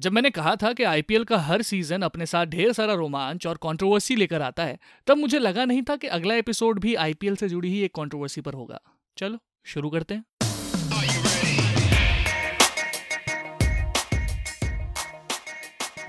जब 0.00 0.12
मैंने 0.12 0.30
कहा 0.30 0.56
था 0.56 0.72
कि 0.72 0.82
आईपीएल 0.82 1.24
का 1.24 1.38
हर 1.38 1.62
सीज़न 1.62 2.02
अपने 2.02 2.26
साथ 2.26 2.46
ढेर 2.46 2.72
सारा 2.72 2.94
रोमांच 2.94 3.46
और 3.46 3.56
कंट्रोवर्सी 3.56 4.16
लेकर 4.16 4.42
आता 4.42 4.64
है, 4.64 4.78
तब 5.06 5.16
मुझे 5.16 5.38
लगा 5.38 5.64
नहीं 5.64 5.82
था 5.82 5.96
कि 5.96 6.06
अगला 6.06 6.34
एपिसोड 6.34 6.80
भी 6.80 6.94
आईपीएल 6.94 7.36
से 7.36 7.48
जुड़ी 7.48 7.68
ही 7.68 7.82
एक 7.82 7.94
कंट्रोवर्सी 7.94 8.40
पर 8.40 8.52
होगा। 8.52 8.80
चलो, 9.16 9.38
शुरू 9.66 9.90
करते 9.90 10.14
हैं। 10.14 10.24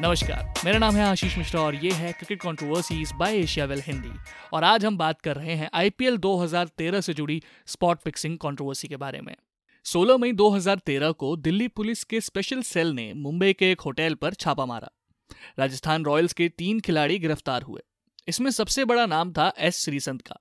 नमस्कार, 0.01 0.53
मेरा 0.65 0.79
नाम 0.79 0.95
है 0.95 1.03
आशीष 1.03 1.37
मिश्रा 1.37 1.61
और 1.61 1.75
ये 1.75 1.91
है 1.91 2.11
cricket 2.11 2.41
controversies 2.41 3.11
by 3.11 3.37
Asiaville 3.65 3.81
Hindi 3.85 4.11
और 4.53 4.63
आज 4.63 4.85
हम 4.85 4.97
बात 4.97 5.21
कर 5.21 5.35
रहे 5.35 5.55
हैं 5.55 5.69
आईपीएल 5.73 6.17
2013 6.17 7.01
से 7.01 7.13
जुड़ी 7.13 7.43
स्पॉट 7.67 7.99
फिक्सिंग 7.99 8.37
कंट्रोवर्सी 8.37 8.87
के 8.87 8.97
बारे 8.97 9.21
में। 9.21 9.35
16 9.85 10.17
मई 10.17 10.31
2013 10.31 11.11
को 11.11 11.35
दिल्ली 11.35 11.67
पुलिस 11.67 12.03
के 12.03 12.21
स्पेशल 12.21 12.61
सेल 12.61 12.87
ने 12.87 13.13
मुंबई 13.13 13.53
के 13.53 13.71
एक 13.71 13.81
होटल 13.81 14.13
पर 14.13 14.33
छापा 14.33 14.65
मारा। 14.65 14.89
राजस्थान 15.59 16.05
रॉयल्स 16.05 16.33
के 16.33 16.49
तीन 16.49 16.79
खिलाड़ी 16.79 17.19
गिरफ़्तार 17.19 17.61
हुए। 17.61 17.81
इसमें 18.27 18.51
सबसे 18.51 18.85
बड़ा 18.85 19.05
नाम 19.05 19.31
था 19.33 19.53
एस 19.57 19.83
श्रीसंत 19.85 20.21
का। 20.21 20.35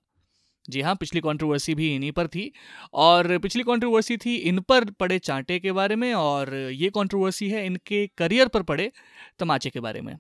जी 0.70 0.80
हाँ 0.80 0.94
पिछली 0.94 1.20
कंट्रोवर्सी 1.20 1.74
भी 1.74 1.94
इन्हीं 1.94 2.12
पर 2.12 2.26
थी 2.26 2.52
और 2.92 3.38
पिछली 3.38 3.62
कंट्रोवर्सी 3.62 4.16
थी 4.16 4.34
इन 4.36 4.60
पर 4.60 4.90
पड़े 4.90 5.18
चांटे 5.18 5.58
के 5.58 5.72
बारे 5.72 5.96
में 5.96 6.14
और 6.14 6.54
ये 6.54 6.90
कंट्रोवर्सी 6.90 7.48
है 7.48 7.66
इनके 7.66 8.06
करियर 8.06 8.48
पर 8.48 8.62
पड़े 8.62 8.92
तमाचे 9.38 9.70
के 9.70 9.80
बारे 9.80 10.00
में। 10.00 10.14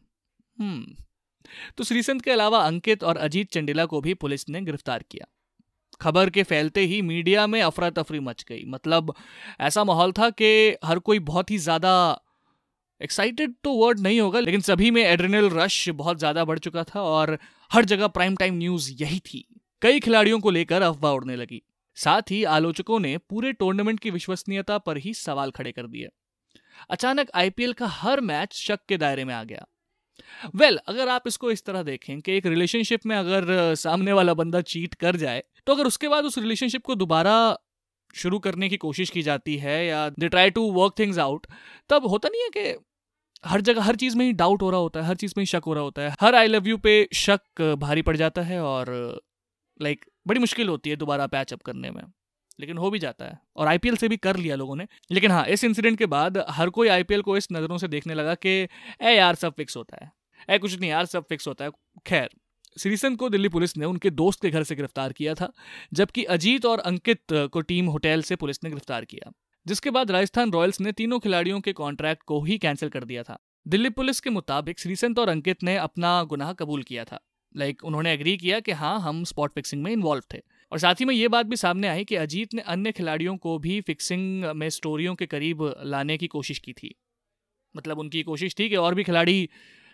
हम्म 0.58 0.96
तो 1.76 1.84
श्रीसंत 1.84 2.22
के 2.22 2.30
अलावा 2.30 2.58
अंकित 2.58 3.04
और 3.04 3.16
अजीत 3.16 3.52
चंडेला 3.52 3.84
को 3.84 4.00
भी 4.00 4.14
पुलिस 4.14 4.48
ने 4.48 4.60
गिरफ़्तार 4.60 5.04
किया। 5.10 5.26
खबर 6.00 6.30
के 6.30 6.42
फैलते 6.44 6.80
ही 6.82 7.00
मीडिया 7.04 7.46
में 7.46 7.60
अफरा 7.62 7.90
तफरी 7.92 8.20
मच 8.20 8.44
गई। 8.48 8.64
मतलब 8.66 9.14
ऐसा 9.60 9.84
माहौल 9.84 10.12
था 10.12 10.28
कि 10.32 10.76
हर 10.84 10.98
कोई 11.00 11.18
बहुत 11.24 11.50
ही 11.50 11.58
ज़्यादा 11.60 11.94
एक्साइटेड 13.00 13.54
तो 13.64 13.72
वर्ड 13.74 14.00
नहीं 14.00 14.20
होगा, 14.20 14.40
लेकिन 14.40 14.60
सभी 14.60 14.90
में 14.90 15.02
एड्रेनल 15.02 15.48
रश 15.50 15.88
बहुत 15.90 16.18
ज़्यादा 16.18 16.44
बढ़ 16.44 16.58
चुका 16.58 16.84
था 16.84 17.02
और 17.02 17.38
हर 17.70 17.84
जगह 17.84 18.06
प्राइम 18.08 18.36
टाइम 18.36 18.54
न्यूज़ 18.54 18.90
यही 18.92 19.18
थी। 19.18 19.44
कई 19.82 20.00
खिलाड़ियों 20.00 20.38
को 20.40 20.50
लेकर 20.50 20.82
अफवाह 20.82 21.12
उड़ने 21.12 21.36
लगी। 21.36 21.62
साथ 21.96 22.30
ही 22.30 22.42
आलोचकों 22.46 22.98
ने 23.00 23.16
पूरे 23.20 23.52
टूर्नामेंट 23.52 24.00
की 24.00 24.10
विश्वसनीयता 24.10 24.78
पर 24.78 24.96
ही 24.96 25.14
सवाल 25.14 25.50
खड़े 25.50 25.72
कर 25.72 25.86
दिए। 25.86 26.08
अचानक 26.90 27.30
आईपीएल 27.34 27.72
का 27.72 27.86
हर 27.88 28.20
मैच 28.22 28.54
शक 28.56 28.80
के 28.88 28.96
दायरे 28.96 29.24
में 29.24 29.34
आ 29.34 29.42
गया। 29.44 29.66
वेल 30.54 30.74
well, 30.74 30.88
अगर 30.88 31.08
आप 31.08 31.22
इसको 31.26 31.50
इस 31.50 31.64
तरह 31.64 31.82
देखें 31.82 32.20
कि 32.20 32.32
एक 32.32 32.46
रिलेशनशिप 32.46 33.06
में 33.06 33.16
अगर 33.16 33.74
सामने 33.74 34.12
वाला 34.12 34.34
बंदा 34.34 34.60
चीट 34.60 34.94
कर 34.94 35.16
जाए 35.16 35.44
तो 35.66 35.74
अगर 35.74 35.86
उसके 35.86 36.08
बाद 36.08 36.24
उस 36.24 36.38
रिलेशनशिप 36.38 36.84
को 36.84 36.94
दोबारा 36.94 37.58
शुरू 38.14 38.38
करने 38.38 38.68
की 38.68 38.76
कोशिश 38.76 39.10
की 39.10 39.22
जाती 39.22 39.56
है 39.56 39.86
या 39.86 40.08
they 40.08 40.28
try 40.28 40.50
to 40.50 40.72
work 40.72 40.94
things 40.98 41.18
out 41.18 41.46
तब 41.88 42.06
होता 42.06 42.28
नहीं 42.28 42.42
है 42.42 42.48
कि 42.48 42.84
हर 43.44 43.60
जगह 43.60 43.82
हर 43.82 43.96
चीज़ 43.96 44.16
में 44.16 44.26
ही 44.26 44.32
डाउट 44.32 44.62
हो 44.62 44.70
रहा 44.70 44.80
होता 44.80 45.00
है 45.00 45.06
हर 45.06 45.14
चीज़ 45.14 45.34
में 45.36 45.42
ही 45.42 45.46
शक 45.46 45.62
हो 45.66 45.74
रहा 45.74 45.82
होता 45.82 46.02
है 46.02 46.16
हर 46.20 46.34
आई 46.34 46.46
लव 46.46 46.68
यू 46.68 46.76
पे 46.76 47.08
शक 47.14 47.76
भारी 47.78 48.02
पड़ 48.02 48.16
जाता 48.16 48.42
है 48.42 48.60
और 48.60 48.86
लाइक 49.82 50.00
like, 50.00 50.14
बड़ी 50.26 50.40
मुश्किल 50.40 50.68
होती 50.68 50.90
है 50.90 50.96
दोबारा 50.96 51.26
पैचअप 51.26 51.62
करने 51.62 51.90
में। 51.90 52.02
लेकिन 52.60 52.78
हो 52.78 52.90
भी 52.90 52.98
जाता 52.98 53.24
है। 53.24 53.38
और 53.56 53.66
आईपीएल 53.66 53.96
से 53.96 54.08
भी 54.08 54.16
कर 54.16 54.36
लिया 54.36 54.56
लोगों 54.56 54.76
ने। 54.76 54.86
लेकिन 55.10 55.30
हाँ 55.30 55.44
इस 55.46 55.64
इंसिडेंट 55.64 55.98
के 55.98 56.06
बाद 56.06 56.44
हर 56.48 56.70
कोई 56.70 56.88
आईपीएल 56.88 57.22
को 57.22 57.36
इस 57.36 57.48
नज़रों 57.52 57.78
से 57.78 57.88
देखने 57.88 58.14
लगा 58.14 58.34
कि 58.34 58.50
ए 59.02 59.16
यार 59.16 59.34
सब 59.34 59.54
फिक्स 59.54 59.76
होता 59.76 60.04
है। 60.04 60.12
ए 60.50 60.58
कुछ 60.58 60.78
नहीं 60.80 60.90
यार 60.90 61.06
सब 61.06 61.24
फिक्स 61.28 61.48
होता 61.48 61.64
है। 61.64 61.70
खैर 62.06 62.30
श्रीसन 62.78 63.16
को 63.16 63.28
दिल्ली 63.28 63.48
पुलिस 63.48 63.76
ने 63.76 63.86
उनके 63.86 64.10
दोस्त 64.10 64.42
के 64.42 64.50
घर 64.50 64.62
से 64.62 64.74
गिरफ़्तार 64.76 65.12
किया 65.12 65.34
था 65.34 65.52
जबकि 65.92 66.24
अजीत 66.24 66.66
और 66.66 66.78
अंकित 66.78 67.22
को 67.32 67.60
टीम 67.60 67.86
होटल 67.86 68.22
से 68.22 68.36
पुलिस 68.36 68.64
ने 68.64 68.70
गिरफ़्तार 68.70 69.04
किया। 69.04 69.32
जिसके 69.66 69.90
बाद 69.90 70.10
राजस्थान 70.10 70.52
रॉयल्स 70.52 70.80
ने 70.80 70.92
तीनों 70.92 71.18
खिलाड़ियों 71.18 71.60
के 71.60 71.72
कॉन्ट्रैक्ट 71.72 72.22
को 72.22 72.42
ही 72.44 72.58
कैंसिल 72.58 72.88
कर 72.88 73.04
दिया 73.04 73.22
था। 73.22 73.38
दिल्ली 73.68 73.88
पुलिस 73.90 74.20
के 74.20 74.30
मुताबिक 74.30 74.80
श्रीसंत 74.80 75.18
और 75.18 75.28
अंकित 75.28 75.62
ने 75.62 75.76
अपना 75.76 76.22
गुनाह 76.22 76.52
कबूल 76.52 76.82
किया 76.82 77.04
था। 77.04 77.20
लाइक 77.56 77.74
like, 77.74 77.86
उन्होंने 77.86 78.12
एग्री 78.12 78.36
किया 78.36 78.60
कि 78.60 78.72
हाँ 78.72 79.00
हम 79.00 79.24
स्पॉट 79.24 79.54
फिक्सिंग 79.54 79.82
में 79.82 79.92
इन्वॉल्व 79.92 80.22
थे। 80.34 80.38
और 80.72 80.78
साथ 80.78 80.94
ही 80.94 81.04
में 81.04 81.14
ये 81.14 81.28
बात 81.28 81.46
भी 81.46 81.56
सामने 81.56 81.88
आई 81.88 82.04
कि 82.04 82.16
अजीत 82.16 82.54
ने 82.54 82.62
अन्य 82.68 82.92
खिलाड़ियों 82.92 83.36
को 83.36 83.58
भी 83.58 83.80
फिक्सिंग 83.80 84.44
में 84.54 84.68
स्टोरियों 84.70 85.14
के 85.14 85.26
करीब 85.26 85.62
लाने 85.84 86.16
की 86.18 86.26
कोशिश 86.26 86.58
की 86.58 86.72
थी। 86.72 86.94
मतलब 87.74 87.98
उनकी 87.98 88.22
कोशिश 88.22 88.54
थी 88.58 88.68
कि 88.68 88.76
और 88.76 88.94
भी 88.94 89.04
खिलाड़ी, 89.04 89.48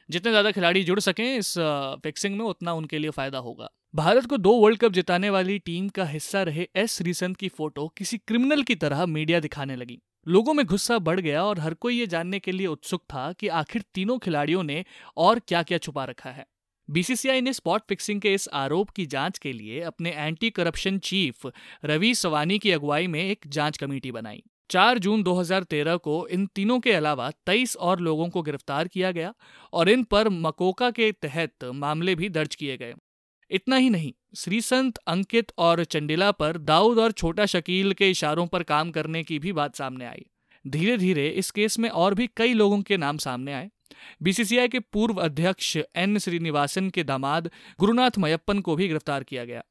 जितने 0.09 0.31
ज़्यादा 0.31 0.51
खिलाड़ी 0.51 0.83
जुड़ 0.85 0.99
सकें 1.01 1.37
इस 1.37 1.55
फिक्सिंग 2.03 2.37
में, 2.39 2.45
उतना 2.45 2.73
उनके 2.73 2.99
लिए 2.99 3.11
फ़ायदा 3.11 3.39
होगा। 3.39 3.69
भारत 3.95 4.27
को 4.27 4.37
दो 4.37 4.53
वर्ल्ड 4.53 4.79
कप 4.79 4.93
जिताने 4.93 5.31
वाली 5.31 5.59
टीम 5.59 5.89
का 5.89 6.05
हिस्सा 6.05 6.43
रहे 6.43 6.67
एस 6.77 7.01
रिसंत 7.03 7.37
की 7.37 7.49
फ़ोटो 7.49 7.87
किसी 7.89 8.19
क्रिमिनल 8.19 8.63
की 8.63 8.75
तरह 8.75 9.05
मीडिया 9.07 9.41
दिखाने 9.41 9.77
लगी। 9.77 9.99
लोगों 10.27 10.55
में 10.55 10.65
गुस्सा 10.67 10.99
बढ़ 10.99 11.21
गया 11.21 11.45
और 11.45 11.61
हर 11.61 11.75
कोई 11.75 11.99
ये 11.99 12.07
जानने 12.07 12.39
के 12.39 12.53
लिए 12.53 12.67
उत्सुक 12.67 13.03
था 13.05 13.33
कि 13.33 13.49
आखिर 13.55 13.85
तीनों 13.95 14.19
खिलाड़ियों 14.19 14.63
ने 14.63 14.85
और 15.17 15.39
क्या 15.39 15.63
क्या 15.63 15.79
छुपा 15.79 16.05
रखा 16.05 16.31
है। 16.31 16.47
बीसीसीआई 16.91 17.41
ने 17.41 17.53
स्पॉट 17.53 17.83
फिक्सिंग 17.89 18.21
के 18.21 18.35
इस 18.35 18.49
आरोप 18.53 18.91
की 18.91 19.07
जाँच 19.07 19.39
के 19.39 19.53
लिए 19.53 19.81
अपने 19.81 20.11
anti 20.11 20.51
corruption 20.51 20.99
chief 20.99 21.47
Ravi 21.85 22.15
Savani 22.15 22.59
की 22.59 22.71
अगुवाई 22.71 23.07
में 23.07 23.21
एक 23.21 23.41
जाँच 23.47 23.77
कमेटी 23.77 24.13
बनाई। 24.13 24.43
4 24.71 24.99
जून 24.99 25.23
2013 25.23 25.97
को 25.97 26.29
इन 26.29 26.47
तीनों 26.47 26.81
के 26.81 26.93
अलावा 26.93 27.31
23 27.47 27.77
और 27.77 28.01
लोगों 28.01 28.29
को 28.29 28.43
गिरफ़्तार 28.43 28.89
किया 28.89 29.11
गया 29.11 29.35
और 29.73 29.89
इन 29.89 30.03
पर 30.03 30.29
मकोका 30.29 30.91
के 30.91 31.13
तहत 31.13 31.65
मामले 31.65 32.15
भी 32.15 32.29
दर्ज 32.29 32.55
किए 32.55 32.77
गए। 32.77 32.95
इतना 33.51 33.77
ही 33.77 33.91
नहीं, 33.91 34.13
श्रीसंत, 34.37 34.97
अंकित 34.97 35.53
और 35.59 35.85
चंडिला 35.85 36.31
पर 36.31 36.59
दाऊद 36.59 36.99
और 36.99 37.13
छोटा 37.13 37.47
शकील 37.47 37.93
के 37.93 38.11
इशारों 38.11 38.47
पर 38.47 38.63
काम 38.63 38.91
करने 38.91 39.23
की 39.25 39.39
भी 39.39 39.53
बात 39.53 39.77
सामने 39.77 40.05
आई। 40.05 40.27
धीरे 40.67 40.97
धीरे 40.97 41.29
इस 41.29 41.51
केस 41.51 41.79
में 41.79 41.89
और 41.91 42.15
भी 42.15 42.31
कई 42.37 42.55
लोगों 42.55 42.83
के 42.83 42.97
नाम 42.97 43.17
सामने 43.17 43.53
आए। 43.53 43.71
बीसीसीआई 44.23 44.69
के 44.69 44.79
पूर्व 44.79 45.15
अध्यक्ष 45.15 45.77
एन 45.97 46.19
श्रीनिवासन 46.19 46.91
के 46.91 47.05
दामाद 47.05 47.51
गुरुनाथ 47.81 48.19
मयप्पन 48.19 48.61
को 48.61 48.77
भी 48.77 48.89
गिरफ़्तार 48.89 49.25
किया 49.25 49.45
गया। 49.45 49.63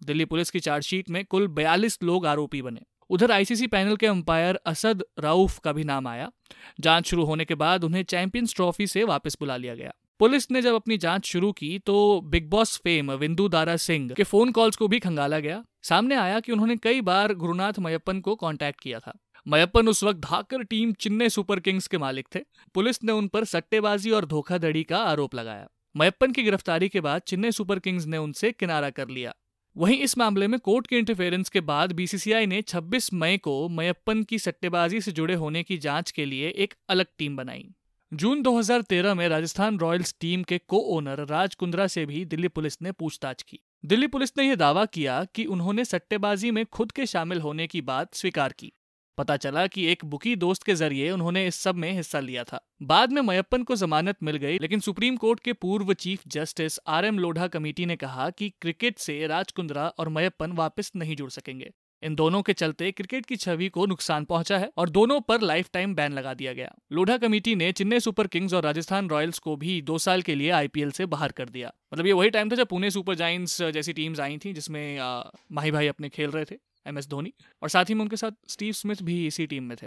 दिल्ली 0.00 0.24
पुलिस 0.24 0.50
की 0.50 0.60
चार्जशीट 0.60 1.10
में 1.10 1.24
कुल 1.24 1.48
बयालीस 1.48 1.98
लोग 2.02 2.26
आरोपी 2.26 2.62
बने। 2.62 2.80
उधर 3.10 3.30
आईसीसी 3.30 3.66
पैनल 3.66 3.96
के 3.96 4.06
अंपायर 4.06 4.58
असद 4.66 5.04
राउफ 5.18 5.58
का 5.58 5.72
भी 5.72 5.84
नाम 5.84 6.06
आया। 6.06 6.30
जाँच 6.80 7.06
शुरू 7.06 7.24
होने 7.24 7.44
के 7.44 7.54
बाद 7.54 7.84
उन्हें 7.84 8.02
चैंपियंस 8.02 8.54
ट्रॉफी 8.54 8.86
से 8.86 9.04
वापस 9.04 9.36
बुला 9.40 9.56
लिया 9.56 9.74
गया। 9.74 9.92
पुलिस 10.20 10.50
ने 10.50 10.62
जब 10.62 10.74
अपनी 10.74 10.98
जाँच 10.98 11.26
शुरू 11.26 11.52
की 11.52 11.78
तो 11.78 12.20
Bigg 12.24 12.48
Boss 12.50 12.76
fame 12.78 13.12
Vindu 13.12 13.48
Dara 13.48 13.76
Singh 13.76 14.10
के 14.10 14.22
फ़ोन 14.22 14.52
कॉल्स 14.52 14.76
को 14.76 14.88
भी 14.88 14.98
खंगाला 14.98 15.38
गया। 15.38 15.64
सामने 15.82 16.14
आया 16.14 16.40
कि 16.40 16.52
उन्होंने 16.52 16.76
कई 16.76 17.00
बार 17.00 17.34
गुरुनाथ 17.34 17.78
मयप्पन 17.78 18.20
को 18.20 18.34
कांटेक्ट 18.34 18.80
किया 18.80 18.98
था। 18.98 19.18
मयप्पन 19.48 19.88
उस 19.88 20.04
वक्त 20.04 20.20
धाकर 20.20 20.62
टीम 20.62 20.92
चिन्नई 20.92 21.28
सुपर 21.28 21.60
किंग्स 21.60 21.86
के 21.86 21.98
मालिक 21.98 22.28
थे। 22.34 22.40
पुलिस 22.74 23.04
ने 23.04 23.12
उन 23.12 23.28
पर 23.28 23.44
सट्टेबाजी 23.44 24.10
और 24.10 24.24
धोखाधड़ी 24.24 24.84
का 24.84 24.98
आरोप 24.98 25.34
लगाया। 25.34 25.68
मयप्पन 25.96 26.32
की 26.32 26.42
गिरफ्तारी 26.42 26.88
के 26.88 27.00
बाद 27.00 27.22
चिन्नई 27.22 27.50
सुपर 27.50 27.78
किंग्स 27.78 28.06
ने 28.06 28.16
उनसे 28.16 28.52
किनारा 28.52 28.90
कर 28.90 29.08
लिया। 29.08 29.34
वहीं 29.76 29.98
इस 29.98 30.18
मामले 30.18 30.46
में 30.46 30.60
कोर्ट 30.60 30.86
के 30.86 30.98
इंटरफेरेंस 30.98 31.48
के 31.48 31.60
बाद 31.60 31.92
बीसीसीआई 31.92 32.46
ने 32.46 32.62
26 32.62 33.12
मई 33.12 33.38
को 33.38 33.68
मयप्पन 33.68 34.22
की 34.22 34.38
सट्टेबाजी 34.38 35.00
से 35.00 35.12
जुड़े 35.12 35.34
होने 35.34 35.62
की 35.62 35.78
जाँच 35.78 36.10
के 36.10 36.24
लिए 36.24 36.48
एक 36.48 36.74
अलग 36.88 37.06
टीम 37.18 37.36
बनाई। 37.36 37.74
जून 38.14 38.42
2013 38.42 39.14
में 39.14 39.28
राजस्थान 39.28 39.78
रॉयल्स 39.78 40.14
टीम 40.20 40.42
के 40.42 40.58
को 40.58 40.78
ओनर 40.78 41.26
राज 41.26 41.54
कुंद्रा 41.54 41.86
से 41.86 42.06
भी 42.06 42.24
दिल्ली 42.24 42.48
पुलिस 42.48 42.82
ने 42.82 42.92
पूछताछ 42.92 43.42
की। 43.42 43.60
दिल्ली 43.84 44.06
पुलिस 44.06 44.32
ने 44.38 44.44
यह 44.44 44.54
दावा 44.54 44.84
किया 44.84 45.24
कि 45.24 45.44
उन्होंने 45.44 45.84
सट्टेबाजी 45.84 46.50
में 46.50 46.66
खुद 46.66 46.92
के 46.92 47.06
शामिल 47.06 47.40
होने 47.40 47.66
की 47.66 47.80
बात 47.80 48.14
स्वीकार 48.14 48.52
की। 48.52 48.72
पता 49.18 49.36
चला 49.36 49.66
कि 49.66 49.84
एक 49.86 50.04
बुकी 50.04 50.34
दोस्त 50.36 50.62
के 50.62 50.74
ज़रिए 50.74 51.10
उन्होंने 51.10 51.46
इस 51.46 51.56
सब 51.56 51.74
में 51.74 51.90
हिस्सा 51.92 52.20
लिया 52.20 52.44
था। 52.44 52.60
बाद 52.82 53.12
में 53.12 53.20
मयप्पन 53.22 53.62
को 53.62 53.76
जमानत 53.76 54.22
मिल 54.22 54.36
गई, 54.36 54.58
लेकिन 54.58 54.80
सुप्रीम 54.80 55.16
कोर्ट 55.16 55.40
के 55.40 55.52
पूर्व 55.52 55.92
chief 55.94 56.22
justice 56.28 56.78
R 56.86 57.04
M 57.04 57.18
Lodha 57.18 57.46
committee 57.48 57.86
ने 57.86 57.96
कहा 57.96 58.28
कि 58.30 58.52
क्रिकेट 58.60 58.98
से 58.98 59.26
राजकुंद्रा 59.26 59.88
और 59.88 60.08
मयप्पन 60.08 60.52
वापस 60.52 60.92
नहीं 60.96 61.16
जुड़ 61.16 61.30
सकेंगे। 61.30 61.70
इन 62.02 62.14
दोनों 62.14 62.40
के 62.42 62.52
चलते 62.52 62.90
क्रिकेट 62.92 63.26
की 63.26 63.36
छवि 63.36 63.68
को 63.68 63.84
नुकसान 63.86 64.24
पहुँचा 64.24 64.58
है 64.58 64.70
और 64.78 64.90
दोनों 64.90 65.20
पर 65.20 65.40
लाइफ 65.40 65.68
टाइम 65.72 65.94
बैन 65.94 66.12
लगा 66.12 66.34
दिया 66.34 66.52
गया। 66.52 66.74
लोढ़ा 66.92 67.16
कमेटी 67.16 67.54
ने 67.54 67.70
चेन्नई 67.72 68.00
सुपर 68.00 68.26
किंग्स 68.26 68.54
और 68.54 68.62
राजस्थान 68.62 69.08
रॉयल्स 69.08 69.38
को 69.38 69.56
भी 69.56 69.80
दो 69.82 69.98
साल 69.98 70.22
के 70.22 70.34
लिए 70.34 70.50
आईपीएल 70.50 70.90
से 70.90 71.06
बाहर 71.06 71.32
कर 71.32 71.48
दिया। 71.48 71.72
मतलब 71.92 72.06
ये 72.06 72.12
वही 72.12 72.30
टाइम 72.30 72.50
था 72.50 72.56
जब 72.56 72.66
पुणे 72.66 72.90
सुपर 72.90 73.14
जाइंट्स 73.14 73.60
जैसी 73.62 73.92
टीम्स 73.92 74.20
आई 74.20 74.38
थी 74.44 74.52
जिसमें 74.52 74.98
माही 75.52 75.70
भाई 75.70 75.86
अपने 75.86 76.08
खेल 76.08 76.30
रहे 76.30 76.44
थे। 76.44 76.56
एम 76.86 76.98
एस 76.98 77.06
धोनी 77.08 77.32
और 77.62 77.68
साथ 77.68 77.84
ही 77.84 77.94
में 77.94 78.02
उनके 78.02 78.16
साथ 78.16 78.30
स्टीव 78.48 78.72
स्मिथ 78.72 79.02
भी 79.02 79.26
इसी 79.26 79.46
टीम 79.46 79.64
में 79.64 79.76
थे। 79.76 79.86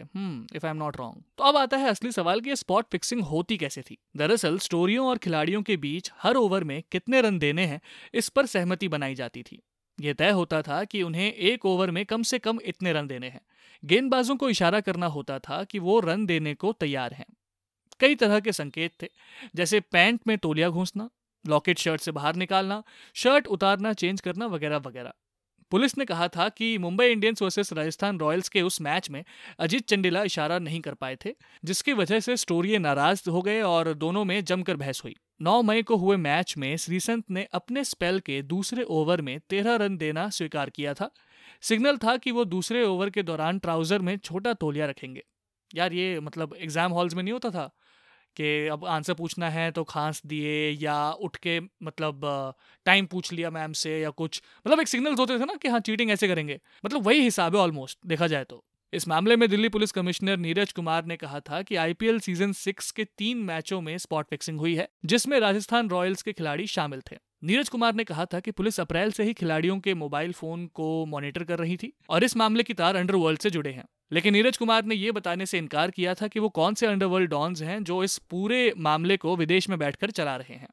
If 0.55 0.65
I 0.65 0.69
am 0.69 0.77
not 0.77 0.97
wrong 0.97 1.23
तो 1.38 1.44
अब 1.44 1.57
आता 1.57 1.77
है 1.77 1.89
असली 1.89 2.11
सवाल 2.11 2.41
कि 2.41 2.55
स्पॉट 2.55 2.85
फिक्सिंग 2.91 3.21
होती 3.23 3.57
कैसे 3.57 3.81
थी? 3.81 3.97
दरअसल 4.17 4.57
स्टोरियों 4.59 5.07
और 5.07 5.17
खिलाड़ियों 5.17 5.61
के 5.61 5.77
बीच 5.77 6.11
हर 6.21 6.35
ओवर 6.35 6.63
में 6.63 6.81
कितने 6.91 7.21
रन 7.21 7.39
देने 7.39 7.65
हैं, 7.65 7.81
इस 8.13 8.29
पर 8.29 8.45
सहमति 8.45 8.88
बनाई 8.88 9.15
जाती 9.15 9.44
थी। 9.44 9.61
यह 9.97 10.13
तय 10.13 10.29
होता 10.29 10.61
था 10.61 10.83
कि 10.83 11.01
उन्हें 11.03 11.31
एक 11.33 11.65
ओवर 11.65 11.91
में 11.91 12.05
कम 12.05 12.23
से 12.23 12.39
कम 12.39 12.59
इतने 12.65 12.94
रन 12.94 13.07
देने 13.07 13.29
हैं। 13.29 13.41
गेंदबाजों 13.83 14.35
को 14.35 14.50
इशारा 14.50 14.79
करना 14.79 15.05
होता 15.05 15.38
था 15.39 15.63
कि 15.63 15.79
वो 15.79 16.00
रन 16.00 16.25
देने 16.25 16.53
को 16.53 16.71
तैयार 16.73 17.13
हैं। 17.13 17.25
कई 18.00 18.15
तरह 18.15 18.39
के 18.39 18.51
संकेत 18.51 18.91
थे, 19.01 19.07
जैसे 19.55 19.79
पैंट 19.79 20.19
में 20.27 20.38
तोलिया 20.38 20.69
घूसना, 20.69 21.09
लॉकेट 21.45 21.79
शर्ट 21.79 22.01
से 22.01 22.11
बाहर 22.11 22.35
निकालना, 22.35 22.83
शर्ट 23.15 23.47
उतारना, 23.47 23.93
चेंज 23.93 24.21
करना, 24.21 24.45
वगैरह 24.45 24.77
वगैरह। 24.77 25.13
पुलिस 25.71 25.97
ने 25.97 26.05
कहा 26.05 26.27
था 26.27 26.47
कि 26.49 26.77
Mumbai 26.77 27.05
Indians 27.05 27.41
versus 27.41 27.73
Rajasthan 27.73 28.19
Royals 28.19 28.49
के 28.49 28.61
उस 28.61 28.81
मैच 28.81 29.09
में 29.09 29.23
अजीत 29.59 29.87
चंडीला 29.87 30.23
इशारा 30.23 30.59
नहीं 30.59 30.81
कर 30.81 30.93
पाए 30.93 31.17
थे, 31.25 31.33
जिसकी 31.65 31.93
वजह 31.93 32.19
से 32.19 32.37
स्टोरी 32.37 32.77
नाराज़ 32.77 33.29
हो 33.29 33.41
गए 33.41 33.61
और 33.61 33.93
दोनों 33.93 34.25
में 34.25 34.43
जमकर 34.43 34.75
बहस 34.75 35.01
हुई। 35.03 35.15
9 35.41 35.61
मई 35.61 35.81
को 35.81 35.95
हुए 35.95 36.17
मैच 36.17 36.53
में 36.57 36.77
श्रीसंत 36.77 37.31
ने 37.31 37.47
अपने 37.53 37.83
स्पेल 37.83 38.19
के 38.19 38.41
दूसरे 38.41 38.83
ओवर 38.83 39.21
में 39.21 39.39
तेरह 39.49 39.75
रन 39.75 39.97
देना 39.97 40.29
स्वीकार 40.29 40.69
किया 40.69 40.93
था। 40.93 41.09
सिग्नल 41.61 41.97
था 41.97 42.17
कि 42.17 42.31
वो 42.31 42.45
दूसरे 42.45 42.83
ओवर 42.83 43.09
के 43.09 43.23
दौरान 43.23 43.59
ट्राउज़र 43.59 43.99
में 43.99 44.17
छोटा 44.17 44.53
तोलिया 44.53 44.85
रखेंगे। 44.85 45.23
यार 45.75 45.93
ये 45.93 46.19
मतलब 46.19 46.55
एग्ज़ाम 46.59 46.91
हॉल्स 46.91 47.15
में 47.15 47.23
नहीं 47.23 47.33
होता 47.33 47.49
था? 47.49 47.69
कि 48.38 48.68
अब 48.68 48.86
आंसर 48.86 49.13
पूछना 49.13 49.50
है 49.50 49.69
तो 49.72 49.84
खांस 49.84 50.22
दिए 50.25 50.69
या 50.72 51.12
उठ 51.12 51.36
के 51.38 51.60
मतलब 51.60 52.22
टाइम 52.86 53.06
पूछ 53.06 53.31
लिया 53.34 53.50
मैम 53.50 53.74
से 53.74 54.00
या 54.00 54.10
कुछ। 54.10 54.42
मतलब 54.68 54.80
एक 54.80 54.88
सिग्नल 54.88 55.16
होते 55.16 55.39
थे 55.39 55.45
ना 55.45 55.56
कि 55.56 55.68
हाँ 55.68 55.80
चीटिंग 55.80 56.12
ऐसे 56.12 56.28
करेंगे। 56.28 56.60
मतलब 56.86 57.06
वही 57.06 57.22
हिसाब 57.22 57.56
है 57.56 57.62
ऑलमोस्ट, 57.62 57.98
देखा 58.06 58.28
जाए 58.28 58.44
तो। 58.44 58.63
इस 58.94 59.07
मामले 59.07 59.36
में 59.36 59.48
दिल्ली 59.50 59.69
पुलिस 59.69 59.92
कमिश्नर 59.92 60.38
नीरज 60.38 60.72
कुमार 60.72 61.06
ने 61.06 61.16
कहा 61.18 61.39
था 61.39 61.62
कि 61.62 61.75
आईपीएल 61.75 62.19
सीज़न 62.19 62.51
सिक्स 62.54 62.92
के 62.92 63.04
तीन 63.18 63.38
मैचों 63.38 63.81
में 63.81 63.98
स्पॉट 63.98 64.28
फिक्सिंग 64.30 64.60
हुई 64.60 64.75
है, 64.75 64.88
जिसमें 65.06 65.39
राजस्थान 65.39 65.89
रॉयल्स 65.89 66.22
के 66.22 66.34
खिलाड़ी 66.34 66.68
शामिल 66.68 67.01
थे। 67.12 67.18
नीरज 67.44 67.69
कुमार 67.69 67.94
ने 67.95 68.04
कहा 68.04 68.25
था 68.25 68.39
कि 68.39 68.51
पुलिस 68.51 68.80
अप्रैल 68.80 69.12
से 69.12 69.24
ही 69.24 69.34
खिलाड़ियों 69.34 69.78
के 69.80 69.94
मोबाइल 69.94 70.31
फ़ोन 70.34 70.66
को 70.68 71.06
मॉनिटर 71.06 71.44
कर 71.44 71.60
रही 71.60 71.75
थी 71.78 71.92
और 72.10 72.24
इस 72.24 72.36
मामले 72.38 72.63
की 72.63 72.74
तार 72.74 72.95
अंडरवर्ल्ड 72.95 73.39
से 73.39 73.50
जुड़े 73.50 73.72
हैं। 73.72 73.84
लेकिन 74.12 74.34
नीरज 74.34 74.57
कुमार 74.57 74.86
ने 74.86 74.95
यह 74.95 75.12
बताने 75.12 75.45
से 75.45 75.57
इनकार 75.57 75.92
किया 75.92 76.13
था 76.13 76.28
कि 76.28 76.39
वो 76.39 76.50
कौन 76.50 76.74
से 76.74 76.88
अंडरवर्ल्ड 76.88 77.30
डॉन्स 77.30 77.62
हैं 77.62 77.84
जो 77.84 78.04
इस 78.04 78.18
पूरे 78.30 78.74
मामले 78.78 79.18
को 79.18 79.36
विदेश 79.36 79.69
में 79.69 79.78
बैठकर 79.80 80.12
चला 80.12 80.36
रहे 80.36 80.56
हैं। 80.56 80.68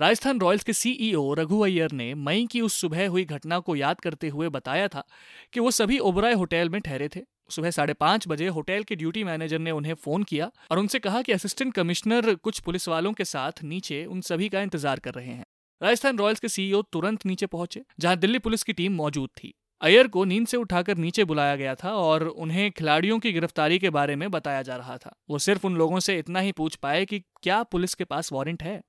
राजस्थान 0.00 0.40
रॉयल्स 0.40 0.64
के 0.64 0.72
सीईओ 0.72 1.32
रघु 1.34 1.60
अय्यर 1.60 1.92
ने 1.92 2.12
मई 2.16 2.46
की 2.46 2.60
उस 2.60 2.80
सुबह 2.80 3.08
हुई 3.08 3.24
घटना 3.24 3.58
को 3.58 3.76
याद 3.76 4.00
करते 4.00 4.28
हुए 4.28 4.48
बताया 4.48 4.88
था 4.88 5.04
कि 5.52 5.60
वो 5.60 5.70
सभी 5.70 5.98
ओबराय 6.00 6.32
होटल 6.32 6.68
में 6.68 6.80
ठहरे 6.80 7.08
थे। 7.08 7.20
सुबह 7.50 7.70
साढ़े 7.70 7.94
पाँच 7.94 8.28
बजे 8.28 8.48
होटल 8.48 8.82
के 8.82 8.96
ड्यूटी 8.96 9.24
मैनेजर 9.24 9.58
ने 9.58 9.70
उन्हें 9.70 9.94
फ़ोन 9.94 10.22
किया 10.22 10.50
और 10.70 10.78
उनसे 10.78 10.98
कहा 10.98 11.22
कि 11.22 11.32
असिस्टेंट 11.32 11.72
कमिश्नर 11.74 12.34
कुछ 12.34 12.60
पुलिस 12.60 12.88
वालों 12.88 13.12
के 13.12 13.24
साथ 13.26 13.62
नीचे 13.64 14.04
उन 14.04 14.20
सभी 14.20 14.48
का 14.48 14.62
इंतज़ार 14.62 14.98
कर 14.98 15.14
रहे 15.14 15.26
हैं। 15.26 15.44
राजस्थान 15.82 16.18
रॉयल्स 16.18 16.40
के 16.40 16.48
सीईओ 16.48 16.82
तुरंत 16.82 17.24
नीचे 17.26 17.46
पहुँचे, 17.46 17.82
जहाँ 18.00 18.16
दिल्ली 18.16 18.38
पुलिस 18.38 18.62
की 18.62 18.72
टीम 18.72 18.92
मौजूद 18.92 19.30
थी। 19.36 19.54
अयर 19.82 20.08
को 20.08 20.24
नींद 20.24 20.46
से 20.46 20.56
उठाकर 20.56 20.96
नीचे 20.96 21.24
बुलाया 21.24 21.56
गया 21.56 21.74
था 21.74 21.92
और 21.92 22.22
उन्हें 22.22 22.70
खिलाड़ियों 22.70 23.18
की 23.18 23.32
गिरफ्तारी 23.32 23.78
के 23.78 23.90
बारे 23.90 24.16
में 24.16 24.30
बताया 24.30 24.62
जा 24.62 24.76
रहा 24.76 24.96
था। 24.96 25.14
वो 25.30 25.38
सिर्फ़ 25.38 25.66
उन 25.66 25.76
लोगों 25.76 26.00
से 26.00 26.18
इतना 26.18 26.40
ही 26.40 26.52
पूछ 26.52 26.76
पाए 26.76 27.04
कि 27.04 27.18
क्या 27.18 27.62
पुलिस 27.62 27.94
के 27.94 28.04
पास 28.04 28.32
वारंट 28.32 28.62
है। 28.62 28.80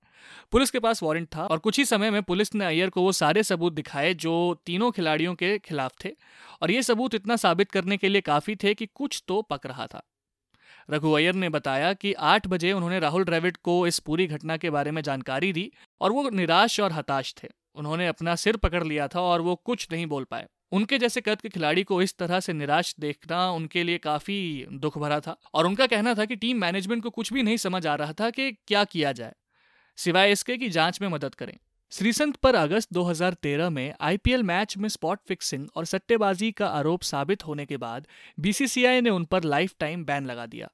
पुलिस 0.52 0.72
के 0.72 0.80
पास 0.80 1.04
वारंट 1.04 1.28
था 1.28 1.46
और 1.46 1.58
कुछ 1.58 1.78
ही 1.78 1.86
समय 1.86 2.12
में 2.12 2.22
पुलिस 2.24 2.56
ने 2.56 2.66
अय्यर 2.66 2.90
को 2.90 3.02
वो 3.02 3.12
सारे 3.12 3.44
सबूत 3.44 3.74
दिखाए 3.74 4.14
जो 4.14 4.62
तीनों 4.66 4.92
खिलाड़ियों 4.92 5.36
के 5.36 5.58
खिलाफ 5.60 5.94
थे। 6.06 6.10
और 6.62 6.72
ये 6.72 6.84
सबूत 6.84 7.16
इतना 7.16 7.36
साबित 7.36 7.72
करने 7.72 7.98
के 7.98 8.10
लिए 8.10 8.22
काफ़ी 8.22 8.56
थे 8.56 8.74
कि 8.74 8.86
कुछ 8.86 9.24
तो 9.28 9.42
पक 9.42 9.66
रहा 9.66 9.88
था। 9.88 10.04
रघु 10.92 11.12
अय्यर 11.12 11.36
ने 11.36 11.50
बताया 11.50 11.94
कि 11.94 12.14
आठ 12.14 12.48
बजे 12.48 12.72
उन्होंने 12.72 13.00
राहुल 13.00 13.24
द्रविड 13.24 13.58
को 13.58 13.88
इस 13.88 14.00
पूरी 14.00 14.28
घटना 14.28 14.58
के 14.58 14.70
बारे 14.70 14.92
में 14.92 15.02
जानकारी 15.02 15.54
दी 15.54 15.72
और 16.02 16.12
वो 16.12 16.30
निराश 16.30 16.80
और 16.80 16.92
हताश 16.92 17.36
थे। 17.44 17.48
उन्होंने 17.76 18.08
अपना 18.08 18.36
सिर 18.36 18.58
पकड़ 18.58 18.84
लिया 18.84 19.08
था 19.08 19.22
और 19.22 19.42
वो 19.42 19.56
कुछ 19.56 19.88
नहीं 19.92 20.06
बोल 20.06 20.24
पाए। 20.24 20.48
उनके 20.72 20.98
जैसे 20.98 21.22
कद 21.22 21.42
के 21.42 21.50
खिलाड़ी 21.50 21.84
को 21.84 22.02
इस 22.02 22.18
तरह 22.18 22.40
से 22.40 22.54
निराश 22.54 22.96
देखना 23.00 23.52
उनके 23.52 23.84
लिए 23.84 23.98
काफ़ी 23.98 24.66
दुख 24.72 24.98
भरा 24.98 25.20
था 25.20 25.38
और 25.54 25.66
उनका 25.66 25.88
कहना 25.88 26.14
था 26.14 26.26
कि 26.26 26.36
टीम 26.36 26.58
मैनेजमेंट 26.58 27.04
को 27.04 27.10
कुछ 27.10 27.34
भी 27.34 27.44
नहीं 27.44 27.58
समझ 27.58 27.88
आ 27.88 27.96
रहा 27.96 28.14
था 28.14 28.30
कि 28.30 28.52
क्या 28.52 28.84
किया 28.84 29.12
जाए। 29.12 29.34
सिवाय 29.98 30.32
इसके 30.32 30.58
कि 30.58 30.70
जाँच 30.70 31.02
में 31.02 31.08
मदद 31.08 31.36
करें। 31.36 31.58
श्रीसंत 31.92 32.36
पर 32.36 32.56
अगस्त 32.56 32.94
2013 32.94 33.70
में 33.70 33.94
आईपीएल 34.02 34.44
मैच 34.44 34.78
में 34.78 34.90
स्पॉट 34.90 35.20
फिक्सिंग 35.28 35.68
और 35.76 35.86
सट्टेबाजी 35.86 36.52
का 36.52 36.68
आरोप 36.68 37.02
साबित 37.02 37.48
होने 37.48 37.66
के 37.66 37.78
बाद 37.78 38.08
बीसीसीआई 38.40 39.02
ने 39.02 39.10
उन 39.10 39.26
पर 39.26 39.44
लाइफ 39.44 39.76
टाइम 39.80 40.06
बैन 40.06 40.26
लगा 40.26 40.46
दिया। 40.46 40.70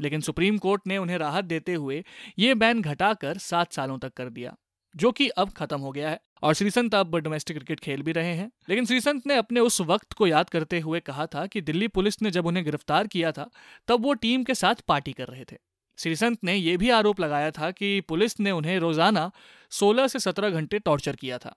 लेकिन 0.00 0.20
सुप्रीम 0.20 0.58
कोर्ट 0.58 0.82
ने 0.86 0.98
उन्हें 0.98 1.18
राहत 1.18 1.44
देते 1.44 1.74
हुए 1.74 2.04
ये 2.38 2.54
बैन 2.54 2.82
घटाकर 2.82 3.38
सात 3.38 3.72
सालों 3.72 3.98
तक 3.98 4.12
कर 4.12 4.28
दिया, 4.28 4.56
जो 4.96 5.12
कि 5.12 5.28
अब 5.28 5.50
खत्म 5.50 5.80
हो 5.80 5.92
गया 5.92 6.10
है। 6.10 6.20
और 6.42 6.54
श्रीसंत 6.54 6.94
अब 6.94 7.16
डोमेस्टिक 7.16 7.56
क्रिकेट 7.56 7.80
खेल 7.80 8.02
भी 8.02 8.12
रहे 8.12 8.34
हैं। 8.34 8.50
लेकिन 8.68 8.86
श्रीसंत 8.86 9.26
ने 9.26 9.36
अपने 9.36 9.60
उस 9.60 9.80
वक्त 9.80 10.12
को 10.12 10.26
याद 10.26 10.50
करते 10.50 10.80
हुए 10.80 11.00
कहा 11.00 11.26
था 11.26 11.46
कि 11.46 11.60
दिल्ली 11.60 11.88
पुलिस 11.88 12.22
ने 12.22 12.30
जब 12.30 12.46
उन्हें 12.46 12.64
गिरफ़्तार 12.64 13.06
किया 13.06 13.32
था, 13.32 13.50
तब 13.88 14.02
वो 14.02 14.14
टीम 14.14 14.44
के 14.44 14.54
साथ 14.54 14.74
पार्टी 14.74 15.12
कर 15.12 15.26
रहे 15.28 15.44
थे। 15.44 15.56
श्रीसंत 15.98 16.38
ने 16.44 16.54
यह 16.54 16.76
भी 16.76 16.90
आरोप 16.90 17.20
लगाया 17.20 17.50
था 17.50 17.70
कि 17.70 18.00
पुलिस 18.00 18.40
ने 18.40 18.50
उन्हें 18.50 18.78
रोज़ाना 18.78 19.30
16 19.70 20.06
से 20.06 20.18
17 20.18 20.50
घंटे 20.50 20.78
टॉर्चर 20.78 21.16
किया 21.16 21.38
था। 21.38 21.56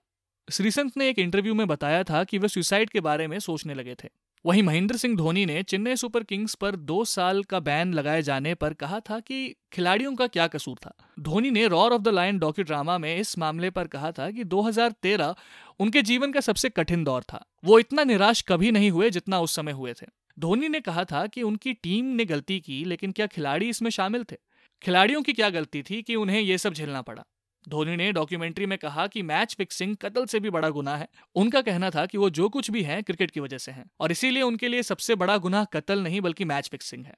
श्रीसंत 0.52 0.96
ने 0.96 1.08
एक 1.08 1.18
इंटरव्यू 1.18 1.54
में 1.54 1.66
बताया 1.66 2.04
था 2.04 2.24
कि 2.24 2.38
वे 2.38 2.48
सुसाइड 2.48 2.90
के 2.90 3.00
बारे 3.00 3.26
में 3.26 3.38
सोचने 3.38 3.74
लगे 3.74 3.94
थे। 3.94 4.08
वहीं 4.46 4.62
महेंद्र 4.62 4.96
सिंह 4.96 5.16
धोनी 5.16 5.46
ने 5.46 5.62
चेन्नई 5.62 5.96
सुपर 5.96 6.22
किंग्स 6.22 6.54
पर 6.54 6.76
दो 6.76 7.04
साल 7.04 7.42
का 7.44 7.60
बैन 7.60 7.92
लगाए 7.94 8.22
जाने 8.22 8.54
पर 8.54 8.74
कहा 8.74 9.00
था 9.00 9.20
कि 9.20 9.56
खिलाड़ियों 9.72 10.14
का 10.14 10.26
क्या 10.26 10.46
कसूर 10.46 10.76
था। 10.86 10.94
धोनी 11.20 11.50
ने 11.50 11.66
roar 11.66 11.92
of 11.92 12.02
the 12.02 12.08
lion 12.08 12.38
docudrama 12.64 12.98
में 12.98 13.16
इस 13.16 13.38
मामले 13.38 13.70
पर 13.70 13.86
कहा 13.86 14.12
था 14.12 14.30
कि 14.30 14.44
2013 14.44 15.34
उनके 15.80 16.02
जीवन 16.02 16.32
का 16.32 16.40
सबसे 16.40 16.68
कठिन 16.68 17.04
दौर 17.04 17.22
था। 17.22 17.46
वो 17.64 17.78
इतना 17.78 18.04
निराश 18.04 18.44
कभी 18.48 18.70
नहीं 18.70 18.90
हुए 18.90 19.10
जितना 19.10 19.40
उस 19.40 19.56
समय 19.56 19.72
हुए 19.72 19.92
थे। 19.92 20.06
धोनी 20.38 20.68
ने 20.68 20.80
कहा 20.80 21.04
था 21.04 21.26
कि 21.26 21.42
उनकी 21.42 21.72
टीम 21.72 22.04
ने 22.04 22.24
गलती 22.24 22.60
की, 22.60 22.84
लेकिन 22.84 23.12
क्या 23.12 23.26
खिलाड़ी 23.26 23.68
इसमें 23.68 23.90
शामिल 23.90 24.24
थे? 24.24 24.36
खिलाड़ियों 24.82 25.22
की 25.22 25.32
क्या 25.32 25.50
गलती 25.50 25.82
थी 25.82 26.02
कि 26.02 26.14
उन्हें 26.14 26.40
यह 26.40 26.56
सब 26.56 26.72
झेलना 26.72 27.02
पड़ा? 27.02 27.24
धोनी 27.68 27.96
ने 27.96 28.12
डॉक्यूमेंट्री 28.12 28.66
में 28.66 28.78
कहा 28.78 29.06
कि 29.06 29.22
मैच 29.22 29.54
फिक्सिंग 29.54 29.96
कत्ल 29.96 30.26
से 30.26 30.40
भी 30.40 30.50
बड़ा 30.50 30.70
गुना 30.70 30.96
है। 30.96 31.08
उनका 31.34 31.60
कहना 31.60 31.90
था 31.90 32.06
कि 32.06 32.18
वो 32.18 32.30
जो 32.30 32.48
कुछ 32.48 32.70
भी 32.70 32.82
है 32.82 33.02
क्रिकेट 33.02 33.30
की 33.30 33.40
वजह 33.40 33.58
से 33.58 33.72
है। 33.72 33.84
और 34.00 34.12
इसीलिए 34.12 34.42
उनके 34.42 34.68
लिए 34.68 34.82
सबसे 34.82 35.14
बड़ा 35.14 35.36
गुना 35.36 35.64
कत्ल 35.64 35.98
नहीं, 36.00 36.20
बल्कि 36.20 36.44
मैच 36.44 36.68
फिक्सिंग 36.68 37.04
है। 37.06 37.14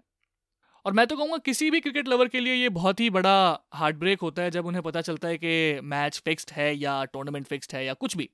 और 0.84 0.92
मैं 0.92 1.06
तो 1.06 1.16
कहूँगा, 1.16 1.36
किसी 1.36 1.70
भी 1.70 1.80
क्रिकेट 1.80 2.08
लवर 2.08 2.28
के 2.28 2.40
लिए 2.40 2.54
ये 2.54 2.68
बहुत 2.68 3.00
ही 3.00 3.10
बड़ा 3.10 3.60
हार्ट 3.74 3.96
ब्रेक 3.96 4.20
होता 4.20 4.42
है 4.42 4.50
जब 4.50 4.66
उन्हें 4.66 4.82
पता 4.82 5.00
चलता 5.00 5.28
है 5.28 5.38
कि 5.38 5.80
मैच 5.80 6.22
फिक्स्ड 6.24 6.50
है 6.52 6.76
या 6.76 7.04
टूर्नामेंट 7.04 7.46
फिक्स्ड 7.46 7.74
है 7.74 7.86
या 7.86 7.94
कुछ 7.94 8.16
भी। 8.16 8.30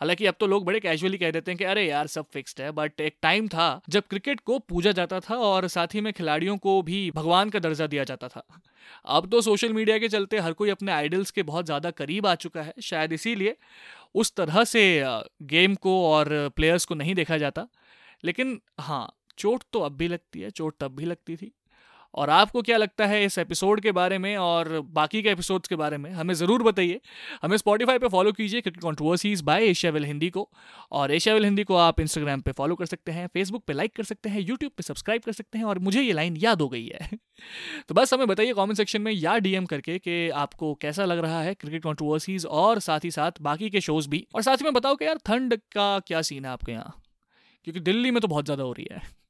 हालाँकि 0.00 0.26
अब 0.26 0.34
तो 0.40 0.46
लोग 0.46 0.64
बड़े 0.64 0.80
कैजुअली 0.80 1.18
कह 1.18 1.30
देते 1.30 1.50
हैं 1.50 1.58
कि, 1.58 1.64
अरे 1.64 1.84
यार, 1.86 2.06
सब 2.06 2.26
फिक्स्ड 2.32 2.60
है। 2.60 2.70
बट 2.72 3.00
एक 3.00 3.16
टाइम 3.22 3.48
था 3.48 3.80
जब 3.88 4.02
क्रिकेट 4.10 4.40
को 4.42 4.58
पूजा 4.60 4.92
जाता 4.92 5.20
था 5.20 5.36
और 5.38 5.66
साथ 5.68 5.94
ही 5.94 6.00
में 6.00 6.12
खिलाड़ियों 6.12 6.56
को 6.58 6.80
भी 6.82 7.10
भगवान 7.10 7.50
का 7.50 7.58
दर्जा 7.58 7.86
दिया 7.86 8.04
जाता 8.04 8.28
था। 8.28 8.42
अब 9.06 9.28
तो 9.30 9.40
सोशल 9.40 9.72
मीडिया 9.72 9.98
के 9.98 10.08
चलते 10.08 10.38
हर 10.38 10.52
कोई 10.52 10.70
अपने 10.70 10.92
आइडल्स 10.92 11.30
के 11.30 11.42
बहुत 11.44 11.64
ज़्यादा 11.66 11.90
करीब 11.92 12.26
आ 12.26 12.34
चुका 12.36 12.62
है, 12.62 12.74
शायद 12.82 13.12
इसीलिए 13.12 13.56
उस 14.14 14.34
तरह 14.36 14.64
से 14.66 14.82
गेम 15.44 15.74
को 15.76 15.92
और 16.06 16.28
प्लेयर्स 16.56 16.84
को 16.84 16.94
नहीं 16.94 17.14
देखा 17.14 17.38
जाता। 17.38 17.66
लेकिन 18.24 18.60
हाँ 18.80 19.06
चोट 19.38 19.62
तो 19.72 19.80
अब 19.80 19.96
भी 19.96 20.08
लगती 20.08 20.40
है, 20.40 20.50
चोट 20.50 20.74
तब 20.80 20.96
भी 20.96 21.04
लगती 21.04 21.36
थी 21.36 21.52
और 22.14 22.30
आपको 22.30 22.62
क्या 22.62 22.76
लगता 22.76 23.06
है 23.06 23.24
इस 23.24 23.38
एपिसोड 23.38 23.80
के 23.80 23.92
बारे 23.92 24.18
में 24.18 24.36
और 24.36 24.80
बाकी 24.80 25.22
के 25.22 25.28
एपिसोड्स 25.28 25.68
के 25.68 25.76
बारे 25.76 25.98
में, 25.98 26.10
हमें 26.10 26.34
ज़रूर 26.34 26.62
बताइए। 26.62 27.00
हमें 27.42 27.56
स्पॉटीफाई 27.56 27.98
पे 27.98 28.08
फॉलो 28.08 28.32
कीजिए 28.32 28.60
cricket 28.60 28.82
controversies 28.82 29.40
by 29.40 29.58
Asia 29.58 29.70
Asiaville 29.70 30.04
Hindi 30.04 30.30
को। 30.30 30.50
और 30.92 31.10
एशिया 31.10 31.16
एशियाविल 31.16 31.44
हिंदी 31.44 31.64
को 31.64 31.76
आप 31.76 32.00
इंस्टाग्राम 32.00 32.40
पे 32.40 32.52
फॉलो 32.52 32.74
कर 32.74 32.86
सकते 32.86 33.12
हैं 33.12 33.26
फेसबुक 33.26 33.64
पे 33.64 33.72
लाइक 33.72 33.96
कर 33.96 34.02
सकते 34.02 34.28
हैं 34.28 34.40
यूट्यूब 34.40 34.72
पे 34.76 34.82
सब्सक्राइब 34.82 35.22
कर 35.22 35.32
सकते 35.32 35.58
हैं 35.58 35.64
और 35.64 35.78
मुझे 35.78 36.02
ये 36.02 36.12
लाइन 36.12 36.36
याद 36.36 36.60
हो 36.60 36.68
गई 36.68 36.86
है। 36.86 37.10
तो 37.88 37.94
बस 37.94 38.14
हमें 38.14 38.26
बताइए 38.26 38.52
कॉमेंट 38.52 38.76
सेक्शन 38.76 39.02
में 39.02 39.12
या 39.12 39.38
डीएम 39.38 39.66
करके 39.66 39.98
कि 39.98 40.30
आपको 40.30 40.74
कैसा 40.74 41.04
लग 41.04 41.18
रहा 41.18 41.42
है 41.42 41.54
क्रिकेट 41.54 41.82
कॉन्ट्रोवर्सीज 41.82 42.46
और 42.46 42.78
साथ 42.78 43.00
ही 43.04 43.10
साथ 43.10 43.32
बाकी 43.40 43.70
के 43.70 43.80
शोज़ 43.80 44.08
भी। 44.08 44.26
और 44.34 44.42
साथ 44.42 44.56
ही 44.56 44.64
में 44.64 44.72
बताओ 44.72 44.94
कि 44.94 45.04
यार, 45.04 45.18
ठंड 45.26 45.56
का 45.56 45.98
क्या 45.98 46.22
सीन 46.22 46.44
है 46.44 46.50
आपके 46.50 46.72
यहाँ? 46.72 47.02
क्योंकि 47.64 47.80
दिल्ली 47.80 48.10
में 48.10 48.20
तो 48.20 48.28
बहुत 48.28 48.44
ज़्यादा 48.44 48.62
हो 48.62 48.72
रही 48.72 48.86
है। 48.92 49.20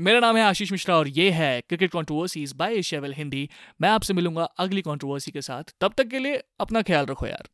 मेरा 0.00 0.20
नाम 0.20 0.36
है 0.36 0.42
आशीष 0.42 0.72
मिश्रा 0.72 0.96
और 0.96 1.08
ये 1.08 1.30
है 1.30 1.60
cricket 1.60 1.90
controversies 1.90 2.52
by 2.52 2.74
Asiaville 2.74 3.14
Hindi 3.14 3.48
मैं 3.80 3.88
आपसे 3.88 4.14
मिलूँगा 4.14 4.44
अगली 4.44 4.82
कॉन्ट्रोवर्सी 4.82 5.30
के 5.30 5.42
साथ। 5.42 5.74
तब 5.80 5.92
तक 5.98 6.08
के 6.08 6.18
लिए 6.18 6.42
अपना 6.60 6.82
ख्याल 6.82 7.06
रखो 7.06 7.26
यार। 7.26 7.48